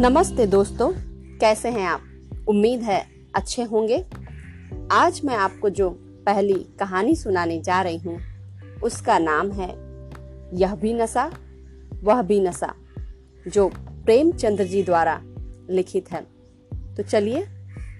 नमस्ते 0.00 0.46
दोस्तों, 0.46 0.92
कैसे 1.38 1.68
हैं 1.68 1.86
आप? 1.86 2.00
उम्मीद 2.48 2.80
है 2.80 3.06
अच्छे 3.34 3.62
होंगे। 3.62 4.06
आज 4.92 5.20
मैं 5.24 5.36
आपको 5.36 5.70
जो 5.70 5.90
पहली 6.26 6.52
कहानी 6.52 7.16
सुनाने 7.16 7.60
जा 7.60 7.82
रही 7.82 7.98
हूँ, 7.98 8.18
उसका 8.82 9.18
नाम 9.18 9.52
है 9.52 9.68
यह 10.54 10.74
भी 10.74 10.94
नशा, 10.94 11.32
वह 12.04 12.22
भी 12.22 12.40
नशा, 12.40 12.74
जो 13.48 13.68
प्रेमचंद्र 13.78 14.64
जी 14.64 14.82
द्वारा 14.82 15.22
लिखित 15.70 16.12
है। 16.12 16.26
तो 16.94 17.02
चलिए 17.02 17.46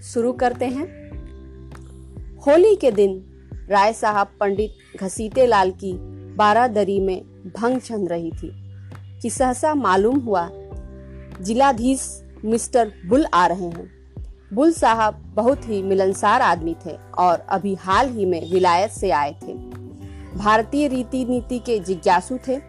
शुरू 0.02 0.32
करते 0.32 0.64
हैं। 0.64 1.10
होली 2.36 2.76
के 2.76 2.90
दिन 2.90 3.24
राय 3.68 3.92
साहब 3.92 4.26
पंडित 4.40 5.02
घसीटे 5.02 5.46
लाल 5.46 5.70
की 5.70 5.92
बारादरी 6.34 7.00
में 7.00 7.22
भंग 7.56 7.80
छन 7.80 8.06
रही 8.06 8.30
थी 8.30 8.50
कि 9.22 9.30
सहसा 9.30 9.74
मालूम 9.74 10.18
हुआ 10.18 10.50
जिलाधीश 11.40 12.22
मिस्टर 12.44 12.92
बुल 13.06 13.26
आ 13.34 13.46
रहे 13.46 13.66
हैं। 13.66 13.90
बुल 14.54 14.72
साहब 14.72 15.14
बहुत 15.34 15.68
ही 15.68 15.82
मिलनसार 15.82 16.42
आदमी 16.42 16.76
थे 16.86 16.96
और 17.18 17.46
अभी 17.48 17.74
हाल 17.74 18.08
ही 18.08 18.24
में 18.26 18.50
विलायत 18.50 18.90
से 18.90 19.10
आए 19.10 19.32
थे। 19.32 19.54
भारतीय 20.38 20.88
रीति 20.88 21.24
नीति 21.24 21.58
के 21.58 21.78
जिज्ञासु 21.78 22.38
थे। 22.48 22.60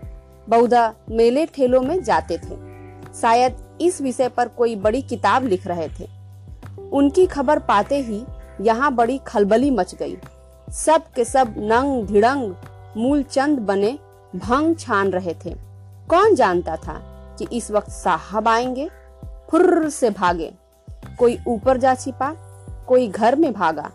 बहुधा 0.50 0.94
मेले 1.12 1.46
ठेलों 1.46 1.82
में 1.82 2.04
जाते 2.04 2.38
थे। 2.38 2.58
शायद 3.22 3.78
इस 3.82 4.02
विषय 4.02 4.30
पर 4.30 4.48
कोई 4.48 4.76
बड़ी 4.76 5.02
किताब 5.02 5.46
लिख 5.46 5.68
रहे 5.68 5.88
थे। 5.88 6.08
उनकी 6.92 7.26
खबर 7.26 7.60
पाते 7.60 8.02
ही 8.02 8.24
यहाँ 8.62 8.96
बड़ी 8.96 9.18
खलबली 9.18 9.72
मच 9.72 9.96
गई। 9.96 10.18
सब 10.72 11.04
के 11.16 11.26
सब 11.26 11.56
नंग 11.58 12.08
धिड़ंग 12.08 12.56
मूल 12.98 13.24
चंद 13.24 13.60
बने, 13.60 14.00
भंग 14.36 14.76
छान 14.78 15.12
रहे 15.12 15.34
थे। 15.46 15.56
कौन 16.10 16.36
जानता 16.36 16.76
था 16.76 17.19
कि 17.40 17.48
इस 17.54 17.72
वक्त 17.72 17.90
साहब 17.90 18.48
आएँगे, 18.48 18.90
फुर्र 19.52 19.90
से 19.90 20.10
भागे। 20.10 20.54
कोई 21.20 21.38
ऊपर 21.48 21.78
जा 21.78 21.96
छिपा, 21.96 22.34
कोई 22.88 23.08
घर 23.08 23.36
में 23.36 23.54
भागा, 23.54 23.92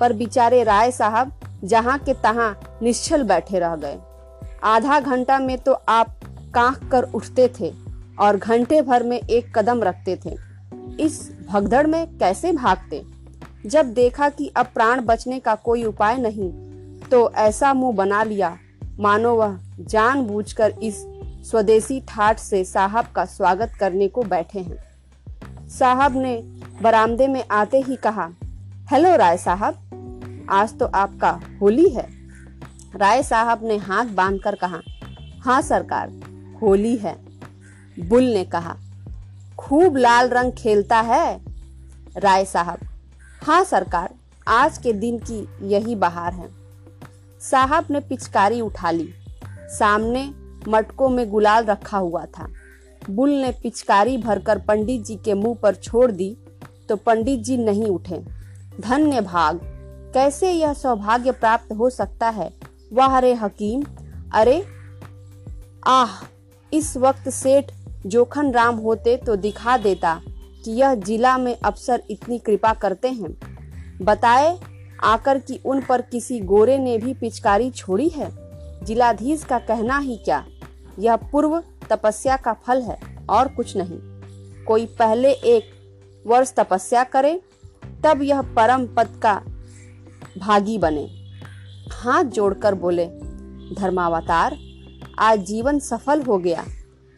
पर 0.00 0.12
बिचारे 0.12 0.62
राय 0.62 0.90
साहब 0.90 1.32
जहाँ 1.64 1.98
के 1.98 2.14
तहाँ 2.14 2.78
निश्चल 2.82 3.22
बैठे 3.22 3.58
रह 3.58 3.76
गए। 3.76 3.98
आधा 4.64 5.00
घंटा 5.00 5.38
में 5.38 5.58
तो 5.58 5.72
आप 5.72 6.20
कांख 6.54 6.88
कर 6.92 7.02
उठते 7.02 7.52
थे 7.60 7.74
और 8.20 8.36
घंटे 8.36 8.82
भर 8.82 9.02
में 9.02 9.20
एक 9.20 9.58
कदम 9.58 9.82
रखते 9.82 10.18
थे। 10.24 10.36
इस 11.00 11.32
भगदड़ 11.50 11.86
में 11.86 12.18
कैसे 12.18 12.52
भागते? 12.52 13.04
जब 13.66 13.86
देखा 13.86 14.28
कि 14.28 14.52
अब 14.56 14.66
प्राण 14.66 15.00
बचने 15.00 15.38
का 15.40 15.54
कोई 15.54 15.84
उपाय 15.84 16.16
नहीं 16.16 16.52
तो 17.00 17.30
ऐसा 17.32 17.74
मुँह 17.74 17.96
बना 17.96 18.22
लिया। 18.22 18.56
मानो 19.00 19.34
वह 19.34 19.58
जानबूझकर 19.80 20.74
इस 20.82 21.04
स्वदेशी 21.50 22.00
ठाठ 22.00 22.38
से 22.38 22.64
साहब 22.64 23.06
का 23.06 23.24
स्वागत 23.24 23.72
करने 23.80 24.08
को 24.08 24.22
बैठे 24.22 24.60
हैं। 24.60 25.68
साहब 25.68 26.16
ने 26.16 26.36
बरामदे 26.82 27.28
में 27.28 27.44
आते 27.50 27.80
ही 27.80 27.96
कहा, 27.96 28.28
हेलो 28.90 29.14
राय 29.16 29.36
साहब, 29.36 30.46
आज 30.50 30.78
तो 30.78 30.86
आपका 30.86 31.30
होली 31.62 31.88
है। 31.88 32.06
राय 32.96 33.22
साहब 33.22 33.64
ने 33.64 33.76
हाथ 33.76 34.04
बांधकर 34.04 34.54
कहा 34.54 34.80
हाँ 35.40 35.60
सरकार, 35.62 36.12
होली 36.62 36.96
है। 36.96 37.16
बुल 37.98 38.24
ने 38.24 38.44
कहा, 38.44 38.76
खूब 39.58 39.96
लाल 39.96 40.28
रंग 40.28 40.52
खेलता 40.52 41.00
है। 41.00 41.40
राय 42.16 42.44
साहब 42.44 42.78
हाँ 43.42 43.64
सरकार, 43.64 44.14
आज 44.48 44.78
के 44.78 44.92
दिन 44.92 45.18
की 45.30 45.46
यही 45.68 45.94
बहार 45.94 46.34
है। 46.34 46.48
साहब 47.40 47.86
ने 47.90 48.00
पिचकारी 48.00 48.60
उठा 48.60 48.90
ली। 48.90 49.08
सामने 49.78 50.30
मटकों 50.68 51.08
में 51.08 51.30
गुलाल 51.30 51.64
रखा 51.64 51.98
हुआ 51.98 52.24
था। 52.24 52.48
बुल 53.10 53.30
ने 53.30 53.50
पिचकारी 53.52 54.18
भरकर 54.18 54.58
पंडित 54.58 55.04
जी 55.04 55.16
के 55.16 55.34
मुँह 55.34 55.56
पर 55.62 55.74
छोड़ 55.74 56.10
दी 56.10 56.36
तो 56.88 56.96
पंडित 56.96 57.40
जी 57.40 57.56
नहीं 57.56 57.86
उठे। 57.86 58.18
धन्य 58.80 59.20
भाग, 59.20 59.60
कैसे 60.14 60.52
यह 60.52 60.72
सौभाग्य 60.72 61.32
प्राप्त 61.32 61.72
हो 61.72 61.90
सकता 61.90 62.28
है? 62.28 62.52
वाह 62.92 63.16
अरे 63.16 63.34
हकीम, 63.34 63.84
अरे, 64.34 64.64
आह, 65.86 66.08
इस 66.72 66.96
वक्त 66.96 67.28
सेठ 67.28 67.64
जोखन 68.06 68.52
राम 68.52 68.76
होते 68.76 69.16
तो 69.16 69.36
दिखा 69.36 69.76
देता 69.76 70.20
कि 70.64 70.70
यह 70.70 70.94
जिला 70.94 71.38
में 71.38 71.56
अफसर 71.64 72.02
इतनी 72.10 72.38
कृपा 72.38 72.74
करते 72.74 73.08
हैं। 73.08 73.38
बताए, 74.02 74.60
आकर 75.04 75.38
कि 75.38 75.60
उन 75.64 75.80
पर 75.80 76.02
किसी 76.02 76.40
गोरे 76.40 76.78
ने 76.78 76.98
भी 76.98 77.14
पिचकारी 77.14 77.70
छोड़ी 77.70 78.08
है? 78.08 78.47
जिलाधीश 78.82 79.44
का 79.44 79.58
कहना 79.58 79.98
ही 79.98 80.16
क्या? 80.16 80.44
यह 80.98 81.16
पूर्व 81.32 81.62
तपस्या 81.90 82.36
का 82.36 82.52
फल 82.66 82.82
है 82.82 82.98
और 83.30 83.48
कुछ 83.48 83.76
नहीं। 83.76 83.98
कोई 84.64 84.86
पहले 84.98 85.30
एक 85.30 85.70
वर्ष 86.24 86.52
तपस्या 86.54 87.04
करे, 87.04 87.40
तब 88.04 88.22
यह 88.22 88.42
परम 88.56 88.86
पद 88.96 89.20
का 89.22 89.34
भागी 90.38 90.78
बने। 90.78 91.06
हाथ 91.92 92.24
जोड़कर 92.24 92.74
बोले, 92.74 93.06
धर्मावतार, 93.74 94.56
आज 95.18 95.40
जीवन 95.40 95.78
सफल 95.78 96.22
हो 96.22 96.38
गया। 96.38 96.64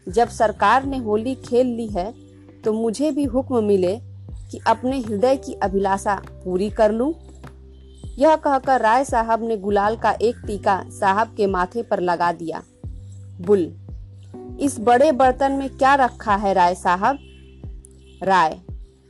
जब 0.06 0.28
सरकार 0.28 0.84
ने 0.84 0.98
होली 0.98 1.34
खेल 1.44 1.66
ली 1.66 1.86
है 1.88 2.12
तो 2.64 2.72
मुझे 2.72 3.10
भी 3.10 3.24
हुक्म 3.24 3.62
मिले 3.64 3.98
कि 4.50 4.60
अपने 4.66 4.98
हृदय 5.00 5.36
की 5.36 5.52
अभिलाषा 5.54 6.14
पूरी 6.44 6.70
कर 6.70 6.92
लूँ। 6.92 7.12
यह 8.20 8.36
कहकर 8.36 8.80
राय 8.80 9.04
साहब 9.04 9.42
ने 9.42 9.56
गुलाल 9.56 9.96
का 9.96 10.10
एक 10.10 10.36
टीका 10.46 10.84
साहब 10.88 11.34
के 11.36 11.46
माथे 11.46 11.82
पर 11.82 12.00
लगा 12.00 12.32
दिया। 12.32 12.62
बुल, 13.40 13.74
इस 14.60 14.80
बड़े 14.80 15.12
बर्तन 15.12 15.52
में 15.52 15.70
क्या 15.70 15.94
रखा 15.94 16.36
है 16.36 16.54
राय 16.54 16.74
साहब? 16.74 17.18
राय, 18.22 18.60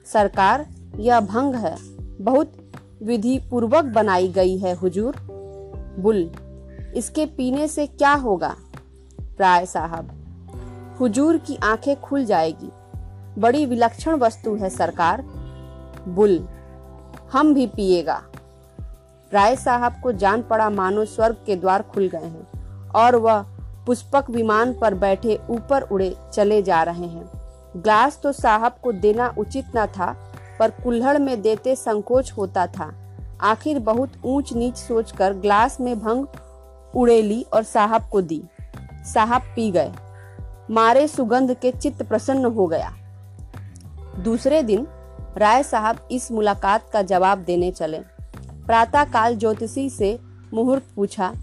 सरकार, 0.06 0.66
यह 0.96 1.20
भंग 1.20 1.54
है। 1.54 1.76
बहुत 2.24 2.52
विधि 3.02 3.38
पूर्वक 3.38 3.84
बनाई 3.84 4.28
गई 4.28 4.58
है 4.58 4.74
हुजूर। 4.74 5.16
बुल, 5.98 6.30
इसके 6.96 7.26
पीने 7.26 7.68
से 7.68 7.86
क्या 7.86 8.12
होगा? 8.12 8.56
राय 9.40 9.66
साहब, 9.66 10.10
हुजूर 11.00 11.38
की 11.38 11.56
आँखें 11.56 12.00
खुल 12.00 12.24
जाएगी। 12.24 12.70
बड़ी 13.40 13.66
विलक्षण 13.66 14.14
वस्तु 14.14 14.54
है 14.54 14.70
सरकार। 14.70 15.22
बुल, 16.08 16.48
हम 17.32 17.54
भी 17.54 17.66
पिएगा। 17.66 18.22
राय 19.32 19.56
साहब 19.56 20.00
को 20.02 20.12
जान 20.12 20.42
पड़ा 20.42 20.68
मानो 20.70 21.04
स्वर्ग 21.04 21.36
के 21.46 21.56
द्वार 21.56 21.82
खुल 21.82 22.08
गए 22.08 22.18
हैं 22.18 22.90
और 22.90 23.16
वह 23.16 23.44
पुष्पक 23.86 24.30
विमान 24.30 24.72
पर 24.80 24.94
बैठे 24.94 25.38
ऊपर 25.50 25.82
उड़े 25.82 26.14
चले 26.34 26.62
जा 26.62 26.82
रहे 26.82 27.06
हैं। 27.06 27.30
ग्लास 27.76 28.20
तो 28.22 28.32
साहब 28.32 28.76
को 28.82 28.92
देना 28.92 29.34
उचित 29.38 29.76
न 29.76 29.86
था, 29.86 30.12
पर 30.58 30.70
कुल्हड़ 30.70 31.18
में 31.18 31.42
देते 31.42 31.76
संकोच 31.76 32.32
होता 32.32 32.66
था। 32.66 32.92
आखिर 33.40 33.78
बहुत 33.78 34.12
ऊंच 34.24 34.52
नीच 34.52 34.76
सोचकर 34.76 35.32
ग्लास 35.32 35.80
में 35.80 36.00
भंग 36.00 36.26
उड़ेली 36.94 37.42
और 37.42 37.62
साहब 37.62 38.08
को 38.08 38.20
दी। 38.20 38.42
साहब 39.14 39.42
पी 39.56 39.70
गए। 39.70 39.92
मारे 40.70 41.08
सुगंध 41.08 41.54
के 41.54 41.70
चित्त 41.72 42.02
प्रसन्न 42.02 42.44
हो 42.44 42.66
गया। 42.66 42.92
दूसरे 44.18 44.62
दिन 44.62 44.86
राय 45.36 45.62
साहब 45.62 46.08
इस 46.10 46.32
मुलाकात 46.32 46.90
का 46.92 47.02
जवाब 47.02 47.38
देने 47.38 47.70
चले। 47.70 48.00
प्रातः 48.70 49.04
काल 49.04 49.36
ज्योतिषी 49.36 49.90
से 49.90 50.18
मुहूर्त 50.54 50.82
पूछा। 50.96 51.34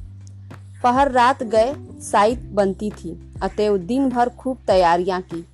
पहर 0.83 1.11
रात 1.11 1.43
गए 1.43 1.73
साइत 2.01 2.39
बनती 2.39 2.91
थी 2.91 3.33
अतएव 3.41 3.77
दिन 3.77 4.09
भर 4.09 4.29
खूब 4.29 4.57
तैयारियाँ 4.67 5.21
की। 5.21 5.45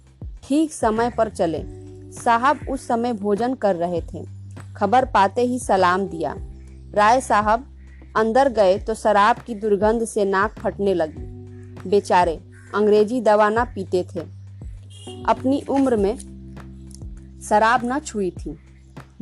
ठीक 0.43 0.73
समय 0.73 1.09
पर 1.09 1.29
चले। 1.29 1.63
साहब 2.11 2.59
उस 2.69 2.87
समय 2.87 3.13
भोजन 3.13 3.53
कर 3.53 3.75
रहे 3.75 4.01
थे। 4.01 4.25
खबर 4.75 5.05
पाते 5.05 5.41
ही 5.41 5.59
सलाम 5.59 6.07
दिया। 6.07 6.35
राय 6.93 7.21
साहब, 7.21 7.65
अंदर 8.15 8.49
गए 8.49 8.79
तो 8.79 8.93
शराब 8.93 9.35
की 9.35 9.55
दुर्गंध 9.55 10.05
से 10.05 10.25
नाक 10.25 10.51
फटने 10.51 10.93
लगी। 10.93 11.89
बेचारे, 11.89 12.39
अंग्रेज़ी 12.75 13.21
दवा 13.21 13.49
ना 13.49 13.63
पीते 13.63 14.05
थे। 14.15 14.19
अपनी 15.25 15.63
उम्र 15.69 15.95
में 15.95 16.17
शराब 17.49 17.81
न 17.83 17.99
छुई 17.99 18.31
थी। 18.31 18.57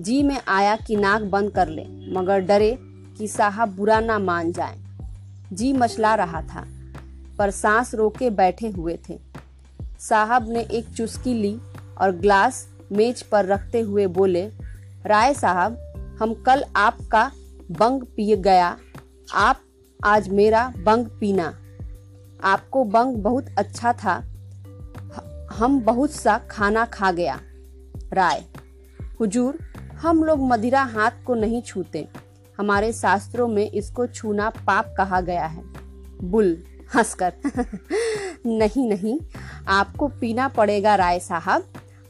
जी 0.02 0.22
में 0.24 0.40
आया 0.48 0.76
कि 0.76 0.96
नाक 0.96 1.22
बंद 1.22 1.52
कर 1.52 1.68
ले, 1.68 1.86
मगर 2.14 2.40
डरे 2.40 2.78
कि 3.18 3.28
साहब 3.28 3.76
बुरा 3.76 4.00
ना 4.00 4.18
मान 4.20 4.52
जाए। 4.52 4.78
जी 5.54 5.72
मचला 5.74 6.14
रहा 6.16 6.42
था, 6.44 6.66
पर 7.38 7.52
सांस 7.52 7.94
रोके 7.96 8.30
बैठे 8.30 8.70
हुए 8.70 8.98
थे। 9.10 9.20
साहब 10.00 10.50
ने 10.50 10.62
एक 10.62 10.90
चुस्की 10.90 11.34
ली 11.34 11.56
और 11.98 12.12
ग्लास 12.12 12.68
मेज 12.92 13.22
पर 13.22 13.46
रखते 13.46 13.80
हुए 13.80 14.08
बोले, 14.08 14.46
राय 15.06 15.34
साहब, 15.34 15.78
हम 16.22 16.34
कल 16.44 16.64
आपका 16.76 17.32
बंग 17.72 18.04
पी 18.16 18.36
गया। 18.38 18.78
आप 19.34 19.62
आज 20.00 20.30
मेरा 20.30 20.68
बंग 20.78 21.06
पीना। 21.20 21.54
आपको 22.44 22.84
बंग 22.84 23.16
बहुत 23.16 23.56
अच्छा 23.58 23.94
था। 23.94 24.14
हम 25.54 25.80
बहुत 25.80 26.12
सा 26.12 26.38
खाना 26.52 26.86
खा 26.86 27.12
गया। 27.12 27.40
राय, 28.14 28.44
हुजूर 29.20 29.58
हम 30.02 30.24
लोग 30.24 30.40
मदिरा 30.40 30.84
हाथ 30.84 31.12
को 31.26 31.36
नहीं 31.36 31.62
छूते। 31.62 32.08
हमारे 32.58 32.94
शास्त्रों 32.94 33.48
में 33.48 33.72
इसको 33.72 34.08
छूना 34.08 34.50
पाप 34.50 34.94
कहा 34.98 35.22
गया 35.22 35.46
है। 35.46 35.64
बुल, 36.24 36.64
हंसकर। 36.96 37.34
नहीं 38.46 38.90
नहीं, 38.90 39.20
आपको 39.68 40.08
पीना 40.08 40.48
पड़ेगा 40.48 40.96
राय 40.96 41.20
साहब। 41.20 41.62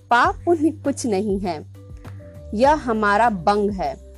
पाप 0.09 0.35
पुण्य 0.45 0.71
कुछ 0.71 1.05
नहीं 1.05 1.39
है। 1.39 1.65
यह 2.53 2.73
हमारा 2.73 3.29
बंग 3.29 3.71
है। 3.71 4.15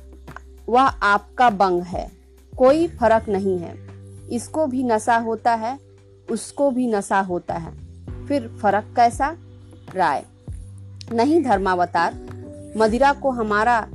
वह 0.68 0.82
आपका 0.82 1.50
बंग 1.50 1.82
है। 1.82 2.12
कोई 2.58 2.88
फ़र्क 2.88 3.28
नहीं 3.28 3.58
है। 3.58 3.74
इसको 4.28 4.66
भी 4.66 4.82
नशा 4.82 5.16
होता 5.16 5.54
है, 5.54 5.78
उसको 6.30 6.70
भी 6.70 6.86
नशा 6.86 7.20
होता 7.20 7.54
है। 7.54 7.72
फिर 8.26 8.48
फ़र्क 8.62 8.84
कैसा? 8.96 9.36
राय। 9.94 10.24
नहीं 11.12 11.42
धर्मावतार 11.42 12.33
मदिरा 12.76 13.12
को 13.12 13.30
हमारा 13.30 13.86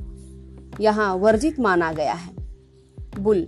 यहाँ 0.82 1.14
वर्जित 1.16 1.60
माना 1.60 1.92
गया 1.92 2.14
है। 2.14 2.34
बुल, 3.20 3.48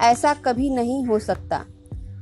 ऐसा 0.00 0.34
कभी 0.34 0.70
नहीं 0.70 1.04
हो 1.06 1.18
सकता। 1.18 1.64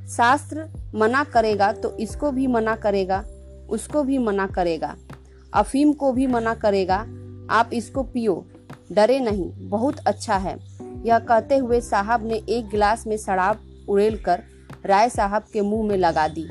शास्त्र 0.08 0.68
मना 0.94 1.24
करेगा 1.24 1.72
तो 1.72 1.96
इसको 1.98 2.30
भी 2.30 2.46
मना 2.46 2.76
करेगा, 2.76 3.24
उसको 3.70 4.02
भी 4.02 4.18
मना 4.18 4.46
करेगा। 4.46 4.94
अफीम 5.54 5.92
को 5.92 6.12
भी 6.12 6.26
मना 6.26 6.54
करेगा, 6.54 6.96
आप 7.50 7.70
इसको 7.72 8.02
पियो, 8.02 8.44
डरे 8.92 9.18
नहीं, 9.20 9.50
बहुत 9.68 9.98
अच्छा 9.98 10.36
है। 10.36 10.58
यह 11.06 11.18
कहते 11.18 11.56
हुए 11.56 11.80
साहब 11.80 12.26
ने 12.26 12.42
एक 12.48 12.68
गिलास 12.68 13.06
में 13.06 13.16
शराब 13.16 13.60
उड़ेल 13.88 14.16
कर 14.18 14.42
राय 14.86 15.08
साहब 15.08 15.44
के 15.52 15.60
मुँह 15.60 15.88
में 15.88 15.96
लगा 15.96 16.28
दी। 16.28 16.46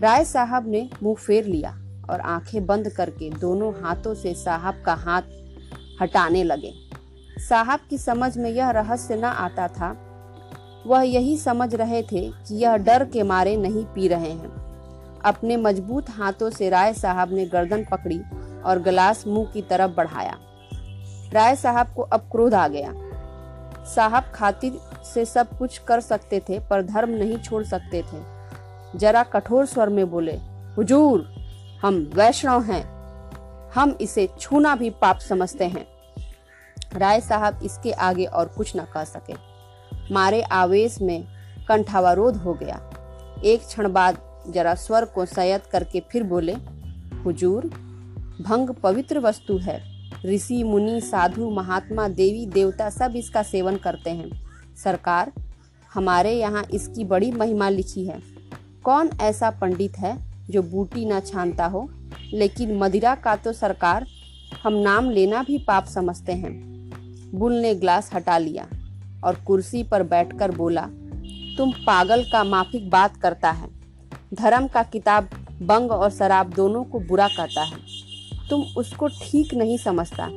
राय 0.00 0.24
साहब 0.24 0.68
ने 0.68 0.88
मुँह 1.02 1.16
फेर 1.16 1.44
लिया। 1.44 1.70
और 2.10 2.20
आँखें 2.20 2.66
बंद 2.66 2.88
करके 2.88 3.30
दोनों 3.30 3.72
हाथों 3.82 4.14
से 4.14 4.34
साहब 4.34 4.82
का 4.86 4.94
हाथ 4.94 5.22
हटाने 6.02 6.44
लगे। 6.44 6.72
साहब 7.38 7.80
की 7.90 7.98
समझ 7.98 8.38
में 8.38 8.50
यह 8.50 8.70
रहस्य 8.70 9.16
न 9.16 9.24
आता 9.24 9.68
था। 9.68 9.96
वह 10.86 11.02
यही 11.02 11.38
समझ 11.38 11.74
रहे 11.74 12.02
थे 12.02 12.30
कि 12.30 12.54
यह 12.54 12.76
डर 12.76 13.04
के 13.04 13.22
मारे 13.22 13.56
नहीं 13.56 13.84
पी 13.84 14.08
रहे 14.08 14.30
हैं। 14.30 14.58
अपने 15.24 15.56
मज़बूत 15.56 16.10
हाथों 16.10 16.50
से 16.50 16.68
राय 16.68 16.94
साहब 16.94 17.32
ने 17.32 17.46
गर्दन 17.46 17.84
पकड़ी 17.84 18.20
और 18.64 18.82
गिलास 18.82 19.26
मुँह 19.26 19.50
की 19.52 19.62
तरफ़ 19.62 19.90
बढ़ाया। 19.90 20.38
राय 21.32 21.56
साहब 21.56 21.94
को 21.96 22.02
अब 22.02 22.20
क्रोध 22.20 22.54
आ 22.54 22.68
गया। 22.68 22.94
साहब 23.84 24.24
खातिर 24.34 24.78
से 25.14 25.24
सब 25.24 25.58
कुछ 25.58 25.78
कर 25.78 26.00
सकते 26.00 26.40
थे 26.40 26.58
पर 26.58 26.82
धर्म 26.82 27.10
नहीं 27.10 27.38
छोड़ 27.38 27.64
सकते 27.64 28.02
थे। 28.02 28.38
जरा 28.98 29.22
कठोर 29.22 29.66
स्वर 29.66 29.88
में 29.88 30.10
बोले, 30.10 30.36
हुजूर 30.76 31.37
हम 31.82 32.10
वैष्णव 32.14 32.62
हैं। 32.62 32.98
हम 33.70 33.98
इसे 34.00 34.28
छूना 34.40 34.76
भी 34.76 34.90
पाप 34.90 35.18
समझते 35.18 35.64
हैं। 35.64 35.86
राय 36.92 37.20
साहब 37.20 37.60
इसके 37.62 37.92
आगे 37.92 38.24
और 38.24 38.48
कुछ 38.48 38.76
न 38.76 38.80
कह 38.80 39.04
सके। 39.04 39.34
मारे 40.14 40.42
आवेश 40.42 41.00
में 41.00 41.24
कंठावरोध 41.68 42.36
हो 42.36 42.54
गया। 42.54 42.90
एक 43.44 43.66
क्षण 43.66 43.92
बाद 43.92 44.18
जरा 44.50 44.74
स्वर 44.74 45.04
को 45.04 45.26
संयत 45.26 45.66
करके 45.66 46.00
फिर 46.00 46.22
बोले, 46.22 46.52
हुजूर, 47.24 47.64
भंग 48.40 48.70
पवित्र 48.70 49.18
वस्तु 49.18 49.58
है। 49.58 49.82
ऋषि, 50.26 50.62
मुनि, 50.64 51.00
साधु, 51.00 51.50
महात्मा, 51.50 52.08
देवी, 52.08 52.46
देवता 52.46 52.90
सब 52.90 53.12
इसका 53.16 53.42
सेवन 53.42 53.76
करते 53.76 54.10
हैं। 54.10 54.46
सरकार, 54.84 55.32
हमारे 55.94 56.32
यहाँ 56.32 56.64
इसकी 56.74 57.04
बड़ी 57.04 57.32
महिमा 57.32 57.68
लिखी 57.68 58.06
है। 58.06 58.22
कौन 58.84 59.10
ऐसा 59.20 59.50
पंडित 59.50 59.98
है 59.98 60.27
जो 60.50 60.62
बूटी 60.62 61.04
ना 61.06 61.20
छानता 61.20 61.66
हो। 61.66 61.88
लेकिन 62.34 62.76
मदिरा 62.78 63.14
का 63.14 63.36
तो 63.36 63.52
सरकार 63.52 64.06
हम 64.62 64.72
नाम 64.72 65.10
लेना 65.10 65.42
भी 65.42 65.58
पाप 65.58 65.84
समझते 65.84 66.32
हैं। 66.32 66.52
बुल 67.34 67.52
ने 67.52 67.74
ग्लास 67.74 68.10
हटा 68.14 68.38
लिया 68.38 68.66
और 69.24 69.34
कुर्सी 69.34 69.82
पर 69.82 70.02
बैठकर 70.02 70.50
बोला, 70.50 70.86
तुम 71.58 71.72
पागल 71.86 72.22
का 72.22 72.44
माफिक 72.44 72.90
बात 72.90 73.16
करता 73.16 73.50
है। 73.50 73.68
धर्म 74.34 74.68
का 74.68 74.82
किताब, 74.82 75.28
बंग 75.62 75.90
और 75.90 76.10
शराब 76.10 76.50
दोनों 76.50 76.84
को 76.84 77.00
बुरा 77.00 77.28
कहता 77.28 77.62
है। 77.62 77.76
तुम 78.50 78.62
उसको 78.76 79.08
ठीक 79.08 79.54
नहीं 79.54 79.78
समझता। 79.78 80.28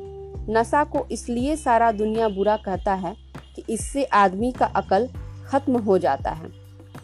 नशा 0.49 0.83
को 0.83 1.05
इसलिए 1.11 1.55
सारा 1.55 1.91
दुनिया 1.91 2.29
बुरा 2.29 2.55
कहता 2.57 2.93
है 2.93 3.15
कि 3.55 3.63
इससे 3.69 4.03
आदमी 4.03 4.51
का 4.51 4.65
अकल 4.65 5.07
खत्म 5.47 5.77
हो 5.77 5.97
जाता 5.97 6.31
है। 6.31 6.49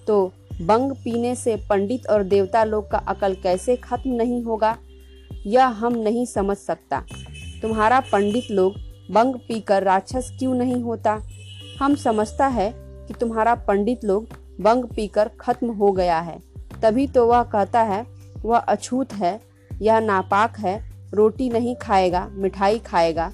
तो 0.07 0.33
बंग 0.61 0.91
पीने 0.93 1.35
से 1.35 1.55
पंडित 1.69 2.07
और 2.07 2.23
देवता 2.23 2.63
लोग 2.63 2.89
का 2.91 2.97
अकल 2.97 3.33
कैसे 3.33 3.75
खत्म 3.75 4.11
नहीं 4.11 4.43
होगा, 4.43 4.75
यह 5.47 5.65
हम 5.65 5.95
नहीं 5.95 6.25
समझ 6.25 6.57
सकता। 6.57 7.03
तुम्हारा 7.61 7.99
पंडित 8.11 8.51
लोग 8.51 8.75
बंग 9.11 9.35
पीकर 9.47 9.83
राक्षस 9.83 10.35
क्यों 10.39 10.53
नहीं 10.53 10.81
होता? 10.83 11.19
हम 11.81 11.95
समझता 11.95 12.47
है 12.47 12.71
कि 12.75 13.13
तुम्हारा 13.13 13.55
पंडित 13.55 14.03
लोग 14.05 14.27
बंग 14.61 14.85
पीकर 14.85 15.29
खत्म 15.39 15.71
हो 15.71 15.91
गया 15.91 16.19
है। 16.19 16.39
तभी 16.81 17.07
तो 17.07 17.25
वह 17.27 17.43
कहता 17.43 17.81
है, 17.81 18.05
वह 18.45 18.57
अछूत 18.57 19.13
है, 19.13 19.39
यह 19.81 19.99
नापाक 19.99 20.57
है, 20.59 20.79
रोटी 21.13 21.49
नहीं 21.49 21.75
खाएगा, 21.75 22.27
मिठाई 22.31 22.79
खाएगा। 22.79 23.31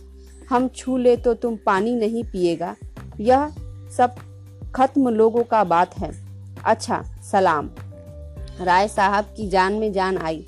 हम 0.50 0.68
छू 0.68 0.98
ले 0.98 1.16
तो 1.18 1.34
तुम 1.34 1.58
पानी 1.66 1.96
नहीं 1.96 2.24
पिएगा। 2.24 2.76
यह 3.20 3.48
सब 3.98 4.16
खत्म 4.76 5.10
लोगों 5.10 5.44
का 5.44 5.64
बात 5.64 5.98
है। 5.98 6.12
अच्छा 6.66 7.04
सलाम। 7.32 7.70
राय 8.62 8.88
साहब 8.88 9.26
की 9.26 9.50
जान 9.50 9.74
में 9.74 9.94
जान 9.94 10.18
आई। 10.18 10.46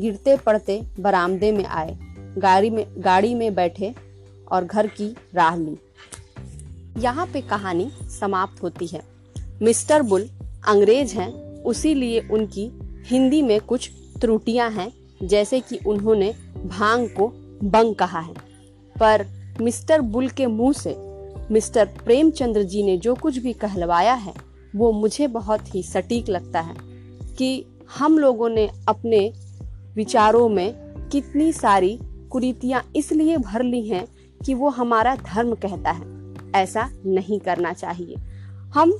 गिरते 0.00 0.36
पड़ते 0.36 0.82
बरामदे 1.00 1.52
में 1.52 1.64
आए। 1.64 1.98
गाड़ी 2.38 2.70
में 2.70 2.86
गाड़ी 2.98 3.34
में 3.34 3.54
बैठे 3.54 3.94
और 4.52 4.64
घर 4.64 4.86
की 4.86 5.16
राह 5.34 5.56
ली। 5.56 5.76
यहाँ 6.98 7.26
पे 7.26 7.40
कहानी 7.40 7.92
समाप्त 8.20 8.62
होती 8.62 8.86
है। 8.86 9.02
मिस्टर 9.62 10.02
बुल 10.02 10.28
अंग्रेज़ 10.68 11.14
हैं 11.14 11.62
उसी 11.62 11.94
लिए 11.94 12.20
उनकी 12.20 12.70
हिंदी 13.06 13.42
में 13.42 13.60
कुछ 13.60 13.90
त्रुटियाँ 14.20 14.70
हैं, 14.70 14.92
जैसे 15.22 15.60
कि 15.60 15.78
उन्होंने 15.86 16.34
भाँग 16.64 17.08
को 17.08 17.28
बंग 17.64 17.94
कहा 17.94 18.20
है। 18.20 18.34
पर 19.00 19.26
मिस्टर 19.60 20.00
बुल 20.00 20.28
के 20.28 20.46
मुँह 20.46 20.72
से 20.72 20.96
मिस्टर 21.50 21.86
प्रेमचंद्र 21.86 22.62
जी 22.62 22.82
ने 22.82 22.96
जो 22.96 23.14
कुछ 23.14 23.38
भी 23.38 23.52
कहलवाया 23.52 24.14
है 24.14 24.51
वो 24.76 24.92
मुझे 24.92 25.26
बहुत 25.26 25.74
ही 25.74 25.82
सटीक 25.82 26.28
लगता 26.28 26.60
है 26.60 26.74
कि 27.38 27.64
हम 27.98 28.18
लोगों 28.18 28.48
ने 28.48 28.70
अपने 28.88 29.32
विचारों 29.94 30.48
में 30.48 30.74
कितनी 31.12 31.52
सारी 31.52 31.98
कुरीतियाँ 32.30 32.90
इसलिए 32.96 33.36
भर 33.36 33.62
ली 33.62 33.88
हैं 33.88 34.06
कि 34.44 34.54
वो 34.54 34.68
हमारा 34.68 35.16
धर्म 35.16 35.54
कहता 35.54 35.90
है। 35.90 36.34
ऐसा 36.54 36.90
नहीं 37.06 37.40
करना 37.40 37.72
चाहिए। 37.72 38.14
हम 38.74 38.98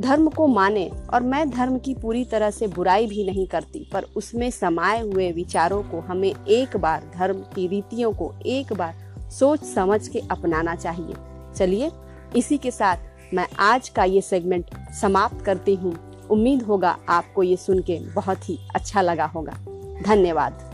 धर्म 0.00 0.28
को 0.28 0.46
माने 0.46 0.90
और 1.14 1.22
मैं 1.22 1.50
धर्म 1.50 1.78
की 1.78 1.94
पूरी 1.94 2.24
तरह 2.24 2.50
से 2.50 2.66
बुराई 2.66 3.06
भी 3.06 3.24
नहीं 3.24 3.46
करती, 3.46 3.90
पर 3.92 4.06
उसमें 4.16 4.50
समाये 4.50 5.00
हुए 5.00 5.32
विचारों 5.32 5.82
को 5.82 6.00
हमें 6.00 6.34
एक 6.48 6.76
बार 6.76 7.10
धर्म 7.14 7.36
की 7.38 7.66
रीतियों 7.66 8.12
को 8.12 8.34
एक 8.46 8.72
बार 8.72 8.94
सोच 9.30 9.64
समझ 9.64 10.08
के 10.08 10.18
अपनाना 10.30 10.74
चाहिए। 10.74 11.14
चलिए, 11.56 11.90
इसी 12.36 12.58
के 12.58 12.70
साथ 12.70 12.96
मैं 13.34 13.48
आज 13.58 13.88
का 13.88 14.04
ये 14.04 14.20
सेगमेंट 14.20 14.70
समाप्त 15.00 15.44
करती 15.44 15.74
हूँ। 15.74 16.26
उम्मीद 16.30 16.62
होगा 16.62 16.98
आपको 17.08 17.42
ये 17.42 17.56
सुन 17.56 17.78
के 17.78 18.00
बहुत 18.00 18.48
ही 18.48 18.58
अच्छा 18.74 19.00
लगा 19.00 19.24
होगा। 19.24 19.52
धन्यवाद। 20.02 20.67